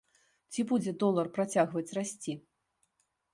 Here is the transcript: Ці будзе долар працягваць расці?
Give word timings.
Ці 0.53 0.63
будзе 0.71 0.93
долар 1.03 1.29
працягваць 1.35 1.95
расці? 1.99 2.33